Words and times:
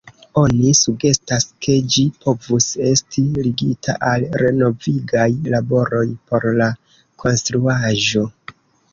Oni 0.41 0.69
sugestas, 0.77 1.43
ke 1.65 1.73
ĝi 1.95 2.05
povus 2.23 2.69
esti 2.91 3.23
ligita 3.47 3.95
al 4.11 4.25
renovigaj 4.43 5.27
laboroj 5.55 6.07
por 6.31 6.47
la 6.61 6.71
konstruaĵo. 7.25 8.25